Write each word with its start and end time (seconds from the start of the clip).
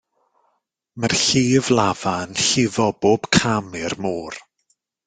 Mae'r 1.03 1.13
llif 1.25 1.69
lafa 1.81 2.15
yn 2.29 2.35
llifo 2.47 2.89
bob 3.07 3.31
cam 3.41 3.73
i'r 3.85 3.99
môr. 4.07 4.43